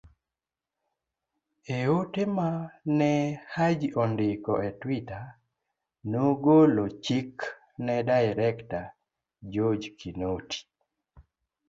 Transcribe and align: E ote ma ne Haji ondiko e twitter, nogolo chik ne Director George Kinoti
E 1.75 1.79
ote 1.97 2.23
ma 2.37 2.49
ne 2.97 3.11
Haji 3.53 3.87
ondiko 4.03 4.53
e 4.67 4.69
twitter, 4.81 5.23
nogolo 6.11 6.83
chik 7.05 7.35
ne 7.85 7.95
Director 8.09 8.85
George 9.51 9.87
Kinoti 9.99 10.59